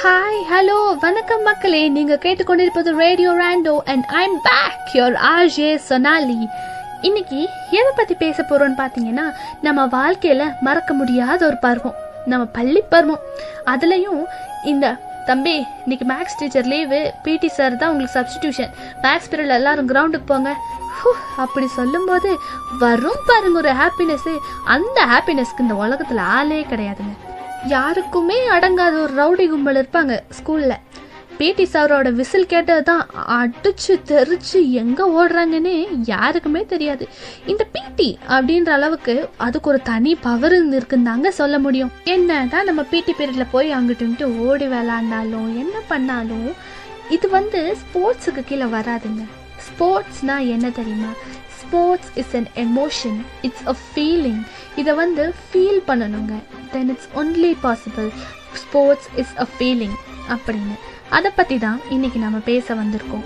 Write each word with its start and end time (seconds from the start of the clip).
Hi 0.00 0.40
hello 0.50 0.78
வணக்கம் 1.02 1.42
மக்களே. 1.42 1.80
நீங்க 1.88 2.14
கேட்டுக்கொண்டிருப்பது 2.22 2.90
radio 3.02 3.30
Rando 3.40 3.74
and 3.92 4.06
I'm 4.22 4.34
back 4.46 4.88
your 4.96 5.16
RJ 5.28 5.68
Sonali 5.88 6.36
இன்னைக்கு 7.08 7.38
எதை 7.78 7.90
பத்தி 7.96 8.14
பேச 8.22 8.44
போறோம்னு 8.48 8.78
பாத்தீங்கன்னா 8.82 9.24
நம்ம 9.66 9.86
வாழ்க்கையில 9.96 10.44
மறக்க 10.66 10.94
முடியாத 10.94 11.40
ஒரு 11.46 11.58
பருவம். 11.66 11.96
நம்ம 12.32 12.44
பள்ளி 12.58 12.82
பருவம். 12.94 13.22
அதுலயும் 13.72 14.22
இந்த 14.72 14.94
தம்பி 15.30 15.56
இன்னைக்கு 15.84 16.08
maths 16.12 16.38
teacher 16.40 16.70
leave 16.72 17.00
PT 17.26 17.50
sir 17.58 17.80
தான் 17.82 17.92
உங்களுக்கு 17.92 18.18
சப்ஸ்டிடியூஷன் 18.18 18.74
மேக்ஸ் 19.04 19.30
பீரியட் 19.32 19.58
எல்லாரும் 19.60 19.90
கிரவுண்டுக்கு 19.92 20.32
போங்க. 20.32 20.52
அப்படி 21.44 21.66
சொல்லும்போது 21.78 22.30
வரும் 22.84 23.24
பாருங்க 23.30 23.58
ஒரு 23.62 23.72
ஹாப்பினஸ் 23.82 24.30
அந்த 24.74 24.98
ஹாப்பினஸ்க்கு 25.14 25.64
இந்த 25.66 25.76
உலகத்துல 25.84 26.26
ஆளே 26.38 26.60
கிடையாதுங்க. 26.72 27.16
யாருக்குமே 27.74 28.38
அடங்காத 28.56 28.94
ஒரு 29.04 29.12
ரவுடி 29.20 29.44
கும்பல் 29.48 29.78
இருப்பாங்க 29.80 30.14
ஸ்கூல்ல. 30.38 30.74
பிடி 31.38 31.64
சாரோட 31.72 32.08
விசில் 32.18 32.50
கேட்டது 32.52 32.82
தான் 32.82 33.02
அடிச்சு 33.36 33.94
தெரிச்சு 34.10 34.58
எங்க 34.82 35.00
ஓடுறாங்கன்னே 35.16 35.74
யாருக்குமே 36.12 36.62
தெரியாது. 36.72 37.04
இந்த 37.46 37.62
பிடி 37.74 38.08
அப்படின்ற 38.28 38.68
அளவுக்கு 38.68 39.14
அதுக்கு 39.36 39.70
ஒரு 39.70 39.80
தனி 39.82 40.12
பவர் 40.26 40.56
இருக்குன்னு 40.76 41.08
தாங்க 41.10 41.30
சொல்ல 41.30 41.58
முடியும். 41.58 41.92
என்னதான் 42.14 42.64
நம்ம 42.64 42.84
பிடி 42.92 43.14
பீரியட்ல 43.18 43.46
போய் 43.54 43.74
அங்கிட்டு 43.78 44.28
ஓடி 44.48 44.68
விளாண்டாலும் 44.74 45.50
என்ன 45.62 45.76
பண்ணாலும் 45.88 46.50
இது 47.16 47.28
வந்து 47.38 47.76
ஸ்போர்ட்ஸுக்கு 47.82 48.44
கீழே 48.44 48.68
வராதுங்க. 48.76 49.24
ஸ்போர்ட்ஸ்னா 49.68 50.36
என்ன 50.54 50.66
தெரியுமா? 50.70 51.12
Sports 51.60 52.12
is 52.22 52.36
an 52.36 52.50
emotion 52.66 53.18
it's 53.42 53.66
a 53.72 53.74
feeling 53.86 54.42
இதை 54.76 54.94
வந்து 54.94 55.34
ஃபீல் 55.48 55.80
பண்ணணுங்க. 55.88 56.34
Then 56.72 56.90
it's 56.94 57.08
only 57.20 57.52
possible 57.64 58.08
sports 58.62 59.08
is 59.22 59.34
a 59.44 59.46
feeling 59.54 59.96
அப்படின்னு. 60.34 60.76
அதை 61.16 61.30
பற்றி 61.38 61.56
தான் 61.64 61.80
இன்னைக்கு 61.94 62.18
நம்ம 62.18 62.38
பேச 62.50 62.74
வந்திருக்கோம். 62.74 63.24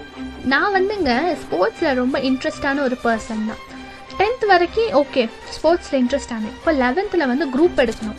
நான் 0.53 0.75
வந்துங்க 0.77 1.13
ஸ்போர்ட்ஸில் 1.43 1.99
ரொம்ப 2.03 2.19
இன்ட்ரெஸ்டான 2.29 2.83
ஒரு 2.87 2.97
பர்சன் 3.05 3.47
தான். 3.51 3.61
டென்த் 4.21 4.45
வரைக்கும் 4.53 4.91
ஓகே 5.03 5.23
ஸ்போர்ட்ஸில் 5.57 5.99
இன்ட்ரெஸ்ட் 6.01 6.35
ஆனேன். 6.37 6.55
இப்போ 6.59 6.73
லெவன்த்தில் 6.83 7.31
வந்து 7.33 7.47
குரூப் 7.55 7.81
எடுக்கணும். 7.85 8.19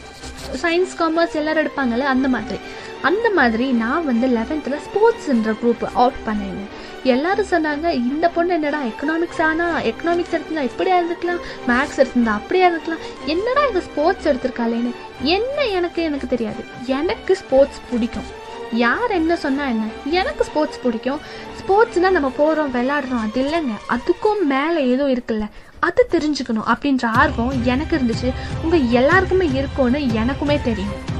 சயின்ஸ் 0.64 0.94
காமர்ஸ் 1.02 1.36
எல்லாரும் 1.42 1.64
எடுப்பாங்கல்ல 1.64 2.08
அந்த 2.14 2.28
மாதிரி. 2.36 2.60
அந்த 3.02 3.30
மாதிரி 3.30 3.72
நான் 3.72 4.06
வந்து 4.06 4.28
லெவன்த்தில் 4.28 4.84
ஸ்போர்ட்ஸ்ன்ற 4.86 5.54
குரூப் 5.62 5.84
அவுட் 5.94 6.20
பண்ணேன் 6.26 6.62
எல்லாரும் 7.04 7.50
சொன்னாங்க 7.50 7.92
இந்த 7.92 8.30
பொண்ணு 8.30 8.54
என்னடா 8.54 8.82
எக்கனாமிக்ஸ் 8.82 9.42
ஆனா 9.42 9.80
எக்கனாமிக்ஸ் 9.80 10.36
எடுத்திருந்தா 10.38 10.62
இப்படியா 10.62 11.00
இருந்துக்கலாம் 11.00 11.42
மேக்ஸ் 11.68 11.98
எடுத்திருந்தா 11.98 12.34
அப்படியா 12.34 12.70
இருந்துக்கலாம் 12.70 13.06
என்னடா 13.26 13.66
இது 13.66 13.82
ஸ்போர்ட்ஸ் 13.82 14.28
எடுத்திருக்காளேன்னு? 14.28 14.92
என்ன 15.22 15.66
எனக்கு 15.66 16.04
எனக்கு 16.04 16.28
தெரியாது. 16.28 16.66
எனக்கு 16.86 17.36
ஸ்போர்ட்ஸ் 17.36 17.82
பிடிக்கும். 17.92 18.30
யார் 18.72 19.12
என்ன 19.12 19.36
சொன்னால் 19.36 19.68
என்ன? 19.68 19.86
எனக்கு 20.10 20.44
ஸ்போர்ட்ஸ் 20.44 20.82
பிடிக்கும். 20.84 21.20
ஸ்போர்ட்ஸ்னால் 21.60 22.18
நம்ம 22.18 22.32
போகிறோம் 22.38 22.74
விளாடுறோம் 22.74 23.24
அது 23.24 23.42
இல்லைங்க. 23.44 23.74
அதுக்கும் 23.90 24.42
மேலே 24.44 24.88
ஏதோ 24.88 25.06
இருக்குல்ல. 25.06 25.48
அது 25.80 26.08
தெரிஞ்சுக்கணும் 26.12 26.70
அப்படின்ற 26.74 27.06
ஆர்வம் 27.06 27.64
எனக்கு 27.64 27.98
இருந்துச்சு. 27.98 28.32
உங்கள் 28.64 28.88
எல்லாருக்குமே 28.90 29.50
இருக்கும்னு 29.54 30.00
எனக்குமே 30.00 30.62
தெரியும். 30.62 31.11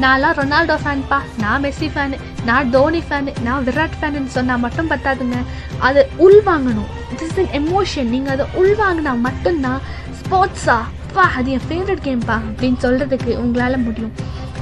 நான்லாம் 0.00 0.36
ரொனால்டோ 0.38 0.76
ஃபேன்ப்பா 0.82 1.18
நான் 1.38 1.62
மெஸ்ஸி 1.62 1.88
ஃபேனு 1.92 2.16
நான் 2.44 2.70
தோனி 2.70 3.00
ஃபேனு 3.06 3.32
நான் 3.42 3.64
விராட் 3.64 3.96
ஃபேனுன்னு 3.98 4.32
சொன்னால் 4.34 4.62
மட்டும் 4.64 4.90
பத்தாதுங்க 4.90 5.38
அதை 5.80 6.02
உள்வாங்கணும் 6.26 6.90
திஸ் 7.14 7.38
இன் 7.42 7.52
எமோஷன் 7.60 8.10
நீங்கள் 8.10 8.34
அதை 8.34 8.46
உள்வாங்கினா 8.60 9.12
மட்டும்தான் 9.26 9.80
ஸ்போர்ட்ஸா 10.20 10.76
பா 11.14 11.24
அது 11.36 11.50
என் 11.50 11.66
ஃபேவரட் 11.68 12.04
கேம்ப்பா 12.06 12.36
அப்படின்னு 12.42 12.78
சொல்கிறதுக்கு 12.80 13.32
உங்களால் 13.36 13.84
முடியும் 13.84 14.14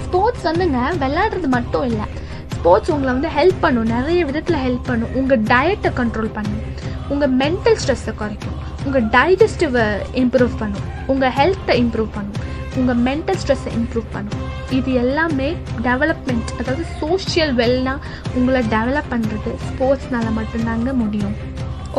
ஸ்போர்ட்ஸ் 0.05 0.47
வந்துங்க 0.49 0.81
விளையாடுறது 0.97 1.51
மட்டும் 1.57 1.87
இல்லை 1.87 2.07
ஸ்போர்ட்ஸ் 2.55 2.91
உங்களை 2.91 3.11
வந்து 3.13 3.31
ஹெல்ப் 3.39 3.61
பண்ணும் 3.61 3.91
நிறைய 3.95 4.21
விதத்தில் 4.25 4.63
ஹெல்ப் 4.65 4.87
பண்ணும் 4.87 5.15
உங்கள் 5.15 5.45
டயட்டை 5.51 5.91
கண்ட்ரோல் 5.99 6.33
பண்ணும் 6.33 6.63
உங்கள் 7.09 7.35
மென்டல் 7.41 7.79
ஸ்ட்ரெஸ்ஸை 7.83 8.15
குறைக்கும் 8.15 8.57
உங்கள் 8.85 9.07
டைஜஸ்டிவை 9.17 9.85
இம்ப்ரூவ் 10.15 10.55
பண்ணும் 10.59 10.87
உங்கள் 11.07 11.35
ஹெல்த்தை 11.39 11.77
இம்ப்ரூவ் 11.83 12.11
பண்ணும் 12.15 12.41
உங்கள் 12.77 13.01
மென்டல் 13.09 13.41
ஸ்ட்ரெஸ்ஸை 13.43 13.73
இம்ப்ரூவ் 13.77 14.09
பண்ணும் 14.13 14.41
இது 14.77 14.91
எல்லாமே 15.03 15.49
டெவலப்மெண்ட் 15.87 16.51
அதாவது 16.61 16.85
சோஷியல் 17.01 17.53
வெல்னா 17.61 17.95
உங்களை 18.37 18.61
டெவலப் 18.75 19.11
பண்ணுறது 19.15 19.51
ஸ்போர்ட்ஸ்னால 19.67 20.27
மட்டும்தாங்க 20.39 20.93
முடியும். 21.03 21.35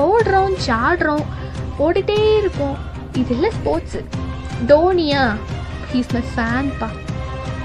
ஓடுறோம் 0.05 0.55
சாடுறோம் 0.67 1.25
ஓடிட்டே 1.85 2.17
இருப்போம். 2.41 2.77
இது 3.21 3.33
இல்லை 3.35 3.51
ஸ்போர்ட்ஸு 3.57 3.99
டோனியா 4.71 5.23
ஹீஸ் 5.91 6.13
மை 6.15 6.23
ஃபேன்பா 6.31 6.89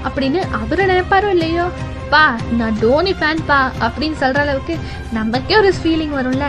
அப்படின்னு 0.07 0.41
அவரை 0.59 0.85
நினைப்பாரோ 0.91 1.31
இல்லையோ? 1.37 1.65
பா 2.13 2.23
நான் 2.59 2.77
டோனி 2.83 3.13
ஃபேன் 3.19 3.43
பா 3.49 3.59
அப்படின்னு 3.85 4.17
சொல்கிற 4.21 4.41
அளவுக்கு 4.45 4.75
நமக்கே 5.17 5.57
ஒரு 5.61 5.71
ஃபீலிங் 5.81 6.15
வரும்ல. 6.19 6.47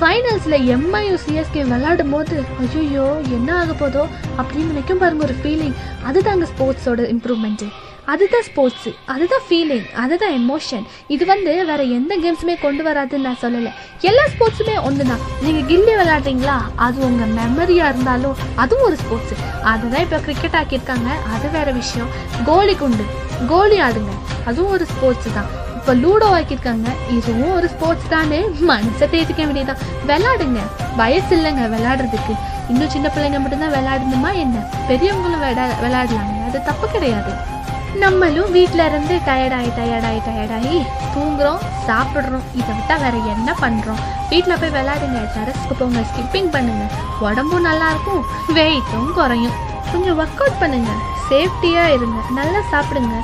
ஃபைனல்ஸில் 0.00 0.58
எம்ஐயு 0.74 1.16
சிஎஸ்கே 1.24 1.62
விளாடும் 1.70 2.12
போது 2.14 2.36
ஐயோ 2.64 3.06
என்ன 3.36 3.48
ஆக 3.60 3.72
போதோ 3.80 4.02
அப்படின்னு 4.38 4.70
நினைக்கும் 4.72 5.00
பாருங்க 5.02 5.24
ஒரு 5.28 5.36
ஃபீலிங் 5.42 5.74
அதுதாங்க 6.08 6.46
ஸ்போர்ட்ஸோட 6.52 7.00
இம்ப்ரூவ்மெண்ட்டு 7.14 7.68
அதுதான் 8.12 8.44
ஸ்போர்ட்ஸு 8.48 8.90
அதுதான் 9.12 9.44
ஃபீலிங் 9.46 9.86
அதுதான் 10.02 10.34
எமோஷன் 10.40 10.84
இது 11.14 11.24
வந்து 11.30 11.52
வேற 11.70 11.82
எந்த 11.98 12.12
கேம்ஸுமே 12.24 12.54
கொண்டு 12.64 12.82
வராதுன்னு 12.88 13.26
நான் 13.28 13.40
சொல்லலை. 13.42 13.72
எல்லா 14.10 14.24
ஸ்போர்ட்ஸுமே 14.32 14.74
ஒன்று 14.88 15.04
தான் 15.10 15.24
நீங்கள் 15.44 15.66
கில்லி 15.70 15.92
விளையாடுறீங்களா? 16.00 16.56
அது 16.86 16.98
உங்கள் 17.08 17.34
மெமரியாக 17.40 17.92
இருந்தாலும் 17.92 18.38
அதுவும் 18.62 18.86
ஒரு 18.88 18.98
ஸ்போர்ட்ஸு 19.02 19.36
அதை 19.72 19.84
தான் 19.94 20.04
இப்போ 20.06 20.20
கிரிக்கெட் 20.26 20.58
ஆக்கியிருக்காங்க. 20.60 21.08
அது 21.34 21.48
வேற 21.56 21.70
விஷயம். 21.80 22.10
கோலி 22.48 22.76
குண்டு. 22.82 23.06
கோலி 23.52 23.78
ஆடுங்க. 23.86 24.14
அதுவும் 24.48 24.72
ஒரு 24.76 24.86
ஸ்போர்ட்ஸ் 24.92 25.36
தான். 25.38 25.50
இப்போ 25.78 25.92
லூடோ 26.02 26.26
ஆக்கியிருக்காங்க. 26.38 26.88
இதுவும் 27.18 27.54
ஒரு 27.58 27.68
ஸ்போர்ட்ஸ் 27.74 28.10
தானே 28.14 28.40
மனசை 28.70 29.06
தேதிக்க 29.14 29.40
வேண்டியதான் 29.48 29.80
விளையாடுங்க. 30.08 30.60
வயசு 31.02 31.32
இல்லைங்க 31.36 31.64
விளையாடுறதுக்கு. 31.76 32.34
இன்னும் 32.72 32.92
சின்ன 32.96 33.06
பிள்ளைங்க 33.14 33.38
மட்டும்தான் 33.44 33.74
விளையாடணுமா 33.76 34.32
என்ன? 34.44 34.66
பெரியவங்களும் 34.90 35.42
விளையா 35.46 35.66
விளையாடலாங்க 35.86 36.36
அது 36.50 36.60
தப்பு 36.68 36.86
கிடையாது. 36.96 37.32
நம்மளும் 38.02 38.52
வீட்டில 38.56 38.84
இருந்து 38.90 39.14
டயர்டாகி 39.26 39.70
டயர்டாகி 39.78 40.20
டயர்டாகி 40.26 40.76
தூங்குறோம் 41.14 41.64
சாப்பிட்றோம். 41.88 42.46
இதை 42.58 42.70
விட்டால் 42.76 43.02
வேற 43.04 43.16
என்ன 43.34 43.50
பண்ணுறோம் 43.62 44.00
வீட்டில் 44.30 44.58
போய் 44.60 44.74
விளையாடுங்க 44.76 45.20
டெரஸ்க்கு 45.36 45.74
போங்க 45.80 46.02
ஸ்கிப்பிங் 46.10 46.50
பண்ணுங்க. 46.56 46.84
உடம்பும் 47.26 47.66
நல்லா 47.68 47.86
இருக்கும் 47.94 48.24
வெயிட்டும் 48.58 49.12
குறையும். 49.18 49.56
கொஞ்சம் 49.92 50.18
ஒர்க் 50.22 50.42
அவுட் 50.42 50.60
பண்ணுங்க. 50.62 50.90
சேஃப்டியாக 51.28 51.94
இருங்க. 51.96 52.18
நல்லா 52.40 52.60
சாப்பிடுங்க. 52.72 53.14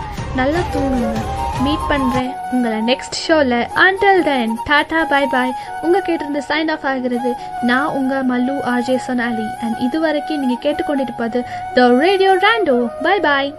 நல்லா 0.40 0.62
தூங்குங்க. 0.74 1.20
மீட் 1.64 1.84
பண்ணுறேன் 1.90 2.32
உங்களை 2.54 2.78
நெக்ஸ்ட் 2.88 3.18
ஷோவில் 3.24 3.58
அண்டல் 3.84 4.22
தென் 4.26 4.56
டாடா 4.68 5.02
பாய் 5.12 5.28
பாய் 5.34 5.54
உங்கள் 5.84 6.04
கேட்டிருந்து 6.08 6.42
சைன் 6.48 6.72
ஆஃப் 6.74 6.86
ஆகிறது 6.90 7.30
நான் 7.70 7.94
உங்கள் 7.98 8.26
மல்லு 8.32 8.56
ஆர்ஜே 8.72 8.96
சொனாலி. 9.06 9.46
அண்ட் 9.64 9.78
இது 9.86 10.00
வரைக்கும் 10.06 10.42
நீங்க 10.42 10.58
கேட்டுக்கொண்டிருப்பது 10.66 11.40
த 11.78 11.86
ரேடியோ 12.02 12.34
ரேண்டோ 12.46 12.76
பை 13.06 13.16
பாய் 13.28 13.50